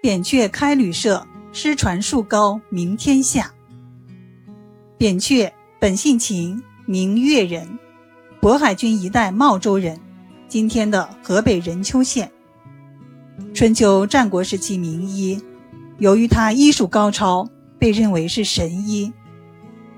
[0.00, 3.52] 扁鹊开旅社，师传数高，名天下。
[4.96, 7.78] 扁鹊本姓秦，名越人，
[8.40, 9.98] 渤海郡一带茂州人，
[10.46, 12.30] 今天的河北任丘县。
[13.52, 15.42] 春秋战国时期名医，
[15.98, 19.12] 由于他医术高超，被认为是神医，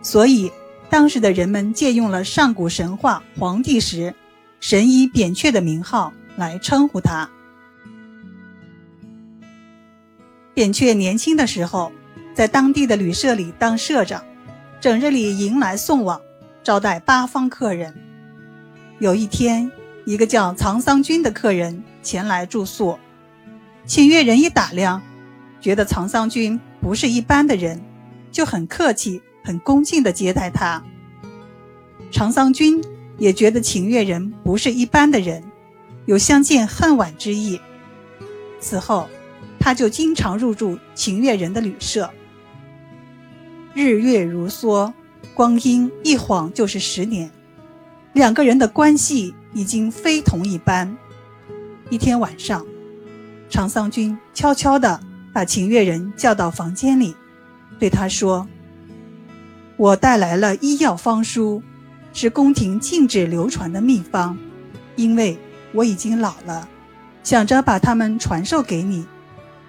[0.00, 0.50] 所以
[0.88, 4.14] 当时的人们借用了上古神话黄帝时
[4.60, 7.28] 神医扁鹊的名号来称呼他。
[10.60, 11.90] 扁鹊年轻的时候，
[12.34, 14.22] 在当地的旅社里当社长，
[14.78, 16.20] 整日里迎来送往，
[16.62, 17.94] 招待八方客人。
[18.98, 19.72] 有一天，
[20.04, 22.98] 一个叫曹桑君的客人前来住宿。
[23.86, 25.00] 请越人一打量，
[25.62, 27.80] 觉得藏桑君不是一般的人，
[28.30, 30.84] 就很客气、很恭敬地接待他。
[32.10, 32.84] 长桑君
[33.16, 35.42] 也觉得秦越人不是一般的人，
[36.04, 37.58] 有相见恨晚之意。
[38.60, 39.08] 此后，
[39.60, 42.10] 他就经常入住秦越人的旅社。
[43.74, 44.92] 日月如梭，
[45.34, 47.30] 光阴一晃就是十年，
[48.14, 50.96] 两个人的关系已经非同一般。
[51.90, 52.66] 一天晚上。
[53.52, 55.00] 长桑君悄悄地
[55.32, 57.16] 把秦越人叫到房间里，
[57.80, 58.46] 对他说
[59.76, 61.60] ：“我带来了医药方书，
[62.12, 64.38] 是宫廷禁止流传的秘方，
[64.94, 65.36] 因为
[65.72, 66.68] 我已经老了，
[67.24, 69.04] 想着把它们传授给你，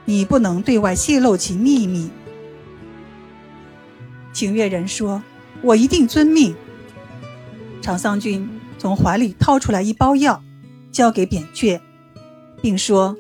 [0.05, 2.09] 你不能对外泄露其秘密。”
[4.33, 5.21] 秦越人说
[5.61, 6.55] ：“我一定遵命。”
[7.81, 10.43] 长桑君从怀里掏出来一包药，
[10.91, 11.79] 交给扁鹊，
[12.61, 13.15] 并说。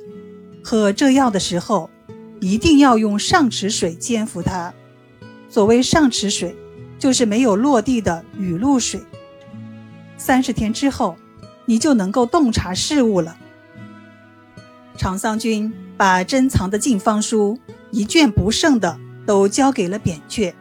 [0.63, 1.89] 喝这药的时候，
[2.39, 4.71] 一定要用上池水煎服它。
[5.49, 6.55] 所谓上池水，
[6.99, 9.01] 就是没有落地的雨露水。
[10.17, 11.17] 三十天之后，
[11.65, 13.35] 你就能够洞察事物了。
[15.01, 17.57] 长桑君把珍藏的禁方书
[17.89, 20.53] 一卷不剩的都交给了扁鹊。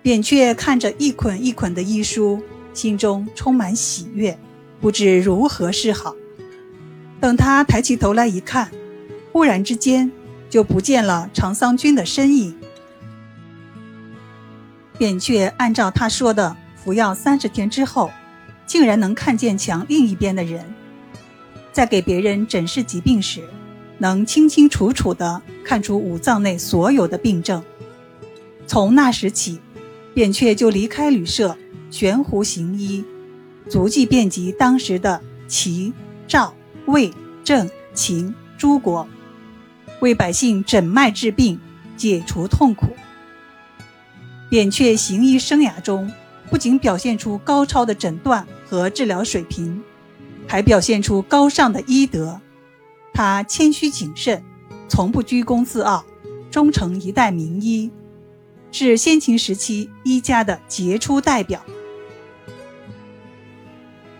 [0.00, 2.40] 扁鹊看着一捆一捆的医书，
[2.72, 4.38] 心中充满喜悦，
[4.80, 6.14] 不知如何是好。
[7.18, 8.70] 等他抬起头来一看，
[9.32, 10.08] 忽然之间，
[10.48, 12.56] 就不见了长桑君的身影。
[14.96, 18.12] 扁鹊按照他说的服药三十天之后，
[18.68, 20.64] 竟然能看见墙另一边的人，
[21.72, 23.42] 在给别人诊视疾病时，
[23.98, 27.62] 能清清楚楚地看出五脏内所有的病症。
[28.66, 29.60] 从那时起，
[30.14, 31.56] 扁鹊就离开旅社，
[31.90, 33.04] 悬壶行医，
[33.68, 35.92] 足迹遍及当时的齐、
[36.26, 36.52] 赵、
[36.86, 37.12] 魏、
[37.44, 39.08] 郑、秦诸国。
[40.00, 41.58] 为百姓诊脉治病，
[41.96, 42.86] 解除痛苦。
[44.48, 46.10] 扁鹊行医生涯中，
[46.48, 49.82] 不仅表现出高超的诊断和治疗水平，
[50.48, 52.40] 还表现出高尚的医德。
[53.12, 54.42] 他谦虚谨慎，
[54.88, 56.04] 从不居功自傲，
[56.50, 57.90] 终成一代名医，
[58.72, 61.62] 是先秦时期医家的杰出代表。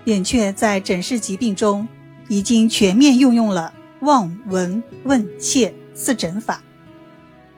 [0.05, 1.89] 扁鹊在诊视疾病中，
[2.29, 3.75] 已经全面运用了。
[4.01, 6.63] 望闻问切四诊法，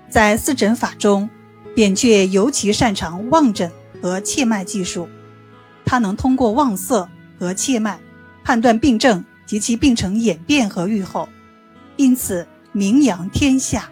[0.09, 1.29] 在四诊法中，
[1.75, 3.71] 扁鹊尤其擅长望诊
[4.01, 5.07] 和切脉技术。
[5.85, 8.01] 他能通过望色和切脉
[8.45, 11.29] 判断病症及其病程演变和预后，
[11.97, 13.91] 因此名扬天下。